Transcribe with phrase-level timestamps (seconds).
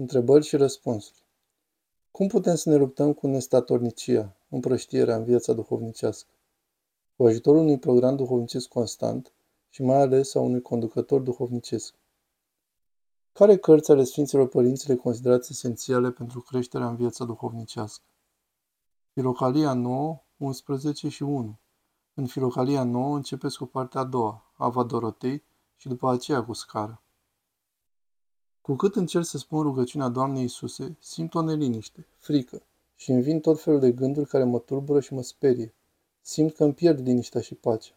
[0.00, 1.22] Întrebări și răspunsuri.
[2.10, 6.28] Cum putem să ne luptăm cu nestatornicia, împrăștierea în viața duhovnicească?
[7.16, 9.32] Cu ajutorul unui program duhovnicesc constant
[9.68, 11.94] și mai ales a unui conducător duhovnicesc.
[13.32, 18.04] Care cărți ale Sfinților Părinți le considerați esențiale pentru creșterea în viața duhovnicească?
[19.12, 21.58] Filocalia 9, 11 și 1.
[22.14, 25.42] În Filocalia 9 începeți cu partea a doua, Ava Dorotei,
[25.76, 27.02] și după aceea cu scara.
[28.68, 32.62] Cu cât încerc să spun rugăciunea Doamnei Iisuse, simt o neliniște, frică
[32.96, 35.74] și îmi vin tot felul de gânduri care mă tulbură și mă sperie.
[36.20, 37.92] Simt că îmi pierd liniștea și pacea.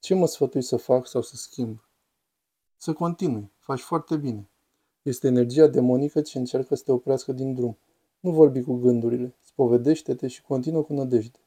[0.00, 1.84] Ce mă sfătui să fac sau să schimb?
[2.76, 4.48] Să continui, faci foarte bine.
[5.02, 7.76] Este energia demonică ce încearcă să te oprească din drum.
[8.20, 11.38] Nu vorbi cu gândurile, spovedește-te și continuă cu nădejde.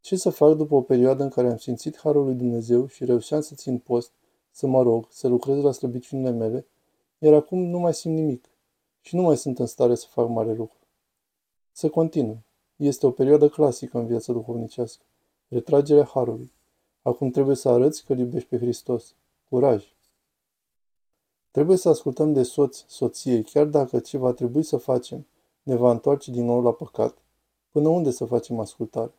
[0.00, 3.40] Ce să fac după o perioadă în care am simțit harul lui Dumnezeu și reușeam
[3.40, 4.12] să țin post,
[4.50, 6.66] să mă rog, să lucrez la slăbiciunile mele,
[7.24, 8.48] iar acum nu mai simt nimic
[9.00, 10.78] și nu mai sunt în stare să fac mare lucru.
[11.72, 12.44] Să continui.
[12.76, 15.04] Este o perioadă clasică în viața duhovnicească.
[15.48, 16.52] Retragerea Harului.
[17.02, 19.14] Acum trebuie să arăți că îl iubești pe Hristos.
[19.48, 19.84] Curaj!
[21.50, 25.26] Trebuie să ascultăm de soț, soție, chiar dacă ce va trebui să facem
[25.62, 27.18] ne va întoarce din nou la păcat.
[27.70, 29.14] Până unde să facem ascultare?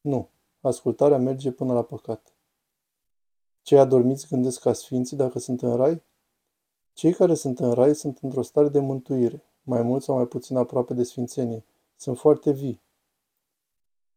[0.00, 0.28] Nu.
[0.60, 2.32] Ascultarea merge până la păcat.
[3.62, 6.02] Cei adormiți gândesc ca sfinții dacă sunt în rai?
[6.92, 10.56] Cei care sunt în rai sunt într-o stare de mântuire, mai mult sau mai puțin
[10.56, 11.64] aproape de sfințenie.
[11.96, 12.80] Sunt foarte vii.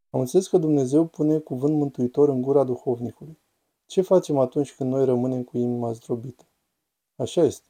[0.09, 3.39] Am înțeles că Dumnezeu pune cuvânt mântuitor în gura duhovnicului.
[3.85, 6.45] Ce facem atunci când noi rămânem cu inima zdrobită?
[7.15, 7.67] Așa este.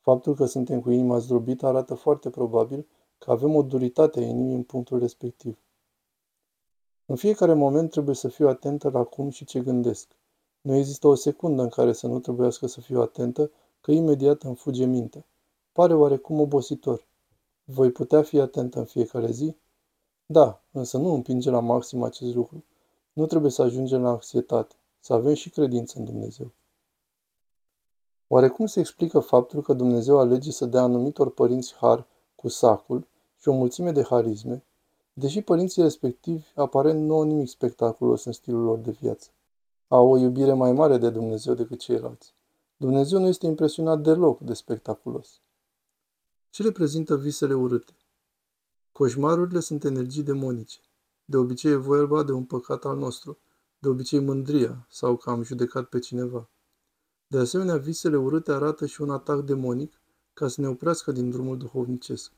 [0.00, 2.86] Faptul că suntem cu inima zdrobită arată foarte probabil
[3.18, 5.58] că avem o duritate a inimii în punctul respectiv.
[7.06, 10.08] În fiecare moment trebuie să fiu atentă la cum și ce gândesc.
[10.60, 13.50] Nu există o secundă în care să nu trebuiască să fiu atentă
[13.82, 15.24] că imediat îmi fuge mintea.
[15.72, 17.06] Pare oarecum obositor.
[17.64, 19.56] Voi putea fi atent în fiecare zi?
[20.26, 22.64] Da, însă nu împinge la maxim acest lucru.
[23.12, 26.52] Nu trebuie să ajungem la anxietate, să avem și credință în Dumnezeu.
[28.28, 33.06] Oarecum se explică faptul că Dumnezeu alege să dea anumitor părinți har cu sacul
[33.40, 34.64] și o mulțime de harisme,
[35.12, 39.30] deși părinții respectivi aparent nu au nimic spectaculos în stilul lor de viață.
[39.88, 42.34] Au o iubire mai mare de Dumnezeu decât ceilalți.
[42.82, 45.40] Dumnezeu nu este impresionat deloc de spectaculos.
[46.50, 47.92] Ce reprezintă visele urâte?
[48.92, 50.80] Coșmarurile sunt energii demonice.
[51.24, 53.38] De obicei e vorba de un păcat al nostru,
[53.78, 56.50] de obicei mândria sau că am judecat pe cineva.
[57.26, 60.00] De asemenea, visele urâte arată și un atac demonic
[60.32, 62.32] ca să ne oprească din drumul duhovnicesc.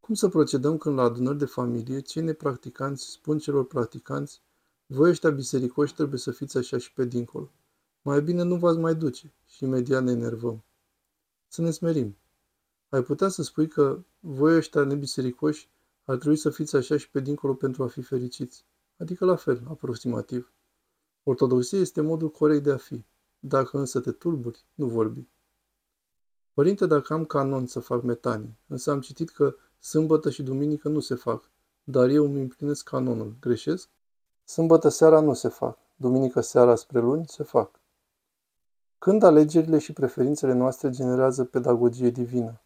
[0.00, 4.42] Cum să procedăm când la adunări de familie cei nepracticanți spun celor practicanți
[4.86, 7.50] voi ăștia bisericoși trebuie să fiți așa și pe dincolo.
[8.02, 10.64] Mai bine nu v-ați mai duce și imediat ne enervăm.
[11.48, 12.16] Să ne smerim.
[12.88, 15.70] Ai putea să spui că voi ăștia nebisericoși
[16.04, 18.64] ar trebui să fiți așa și pe dincolo pentru a fi fericiți.
[18.96, 20.52] Adică la fel, aproximativ.
[21.22, 23.04] Ortodoxia este modul corect de a fi.
[23.38, 25.28] Dacă însă te tulburi, nu vorbi.
[26.52, 31.00] Părinte, dacă am canon să fac metanii, însă am citit că sâmbătă și duminică nu
[31.00, 31.50] se fac,
[31.84, 33.88] dar eu îmi împlinesc canonul, greșesc?
[34.44, 37.80] Sâmbătă seara nu se fac, duminică seara spre luni se fac.
[38.98, 42.60] Când alegerile și preferințele noastre generează pedagogie divină?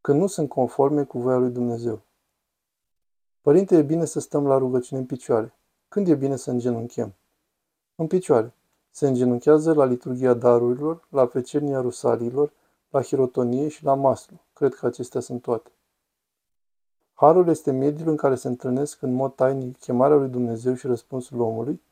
[0.00, 2.02] Când nu sunt conforme cu voia lui Dumnezeu.
[3.40, 5.54] Părinte, e bine să stăm la rugăciune în picioare.
[5.88, 7.14] Când e bine să îngenunchem?
[7.94, 8.54] În picioare.
[8.90, 12.52] Se îngenunchează la liturgia darurilor, la pecernia rusalilor,
[12.90, 14.40] la hirotonie și la maslu.
[14.52, 15.70] Cred că acestea sunt toate.
[17.14, 21.40] Harul este mediul în care se întâlnesc în mod tainic chemarea lui Dumnezeu și răspunsul
[21.40, 21.82] omului?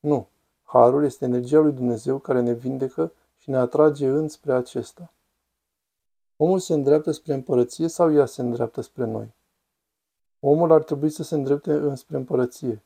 [0.00, 0.28] Nu.
[0.72, 5.12] Harul este energia lui Dumnezeu care ne vindecă și ne atrage înspre acesta.
[6.36, 9.34] Omul se îndreaptă spre împărăție sau ea se îndreaptă spre noi?
[10.40, 12.82] Omul ar trebui să se îndrepte înspre împărăție,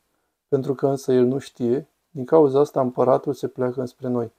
[0.48, 4.32] pentru că însă el nu știe, din cauza asta împăratul se pleacă înspre noi.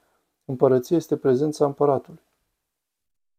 [0.45, 2.21] Împărăție este prezența împăratului.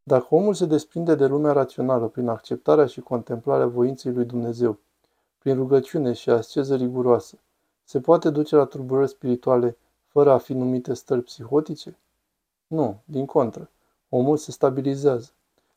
[0.02, 4.78] Dacă omul se desprinde de lumea rațională prin acceptarea și contemplarea voinței lui Dumnezeu,
[5.38, 7.38] prin rugăciune și asceză riguroasă,
[7.84, 9.76] se poate duce la tulburări spirituale
[10.08, 11.98] fără a fi numite stări psihotice?
[12.66, 13.70] Nu, din contră.
[14.08, 15.30] Omul se stabilizează.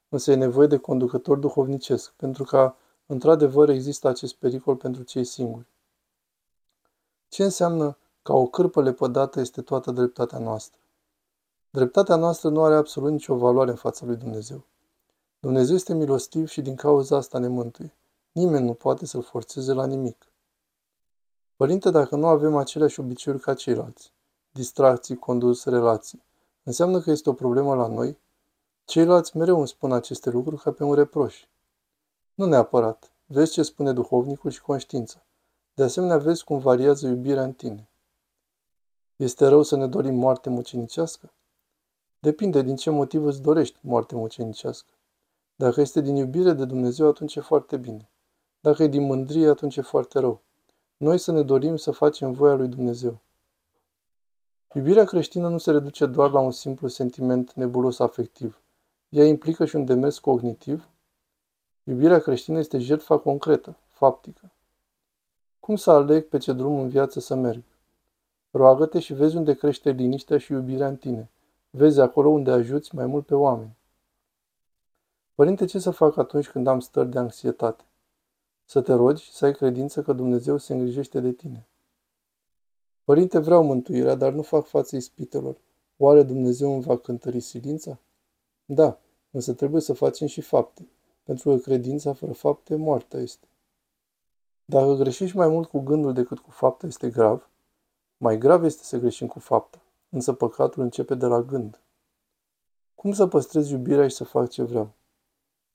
[0.09, 2.73] Însă e nevoie de conducător duhovnicesc, pentru că,
[3.05, 5.65] într-adevăr, există acest pericol pentru cei singuri.
[7.27, 10.79] Ce înseamnă ca o cârpă lepădată este toată dreptatea noastră?
[11.69, 14.63] Dreptatea noastră nu are absolut nicio valoare în fața lui Dumnezeu.
[15.39, 17.93] Dumnezeu este milostiv și din cauza asta ne mântuie.
[18.31, 20.27] Nimeni nu poate să-L forțeze la nimic.
[21.55, 24.13] Părinte, dacă nu avem aceleași obiceiuri ca ceilalți,
[24.51, 26.23] distracții, condus, relații,
[26.63, 28.17] înseamnă că este o problemă la noi?
[28.85, 31.45] Ceilalți mereu îmi spun aceste lucruri ca pe un reproș.
[32.33, 33.11] Nu neapărat.
[33.25, 35.25] Vezi ce spune duhovnicul și conștiința.
[35.73, 37.89] De asemenea, vezi cum variază iubirea în tine.
[39.15, 41.33] Este rău să ne dorim moarte mucenicească?
[42.19, 44.91] Depinde din ce motiv îți dorești moarte mucenicească.
[45.55, 48.09] Dacă este din iubire de Dumnezeu, atunci e foarte bine.
[48.59, 50.41] Dacă e din mândrie, atunci e foarte rău.
[50.97, 53.19] Noi să ne dorim să facem voia lui Dumnezeu.
[54.73, 58.61] Iubirea creștină nu se reduce doar la un simplu sentiment nebulos afectiv.
[59.09, 60.89] Ea implică și un demers cognitiv.
[61.83, 64.51] Iubirea creștină este jertfa concretă, faptică.
[65.59, 67.63] Cum să aleg pe ce drum în viață să merg?
[68.51, 71.29] Roagă-te și vezi unde crește liniștea și iubirea în tine.
[71.69, 73.77] Vezi acolo unde ajuți mai mult pe oameni.
[75.35, 77.83] Părinte, ce să fac atunci când am stări de anxietate?
[78.65, 81.65] Să te rogi și să ai credință că Dumnezeu se îngrijește de tine.
[83.03, 85.57] Părinte, vreau mântuirea, dar nu fac față ispitelor.
[85.97, 87.99] Oare Dumnezeu îmi va cântări silința?
[88.65, 88.99] Da,
[89.31, 90.87] însă trebuie să facem și fapte,
[91.23, 93.47] pentru că credința fără fapte moartea este.
[94.65, 97.49] Dacă greșești mai mult cu gândul decât cu fapta, este grav.
[98.17, 101.81] Mai grav este să greșim cu fapta, însă păcatul începe de la gând.
[102.95, 104.93] Cum să păstrezi iubirea și să fac ce vreau?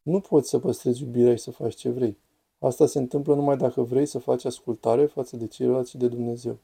[0.03, 2.19] Nu poți să păstrezi iubirea și să faci ce vrei.
[2.59, 6.59] Asta se întâmplă numai dacă vrei să faci ascultare față de ceilalți și de Dumnezeu.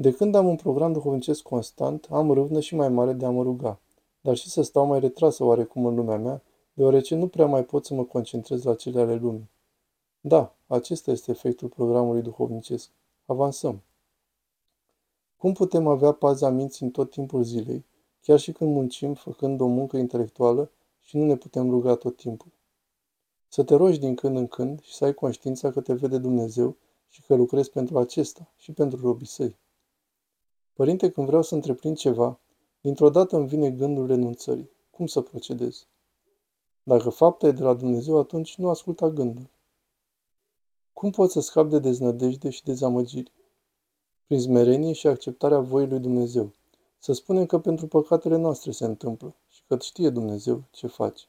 [0.00, 3.42] De când am un program duhovnicesc constant, am râvnă și mai mare de a mă
[3.42, 3.80] ruga,
[4.20, 6.42] dar și să stau mai retrasă oarecum în lumea mea,
[6.72, 9.50] deoarece nu prea mai pot să mă concentrez la cele ale lumii.
[10.20, 12.90] Da, acesta este efectul programului duhovnicesc.
[13.26, 13.82] Avansăm.
[15.36, 17.84] Cum putem avea paza minții în tot timpul zilei,
[18.20, 22.50] chiar și când muncim, făcând o muncă intelectuală și nu ne putem ruga tot timpul?
[23.48, 26.76] Să te rogi din când în când și să ai conștiința că te vede Dumnezeu
[27.08, 29.56] și că lucrezi pentru acesta și pentru robii săi.
[30.78, 32.38] Părinte, când vreau să întreprind ceva,
[32.80, 34.70] dintr-o dată îmi vine gândul renunțării.
[34.90, 35.86] Cum să procedez?
[36.82, 39.48] Dacă fapta e de la Dumnezeu, atunci nu asculta gândul.
[40.92, 43.32] Cum pot să scap de deznădejde și dezamăgiri?
[44.26, 46.52] Prin smerenie și acceptarea voii lui Dumnezeu.
[46.98, 51.24] Să spunem că pentru păcatele noastre se întâmplă și că știe Dumnezeu ce face.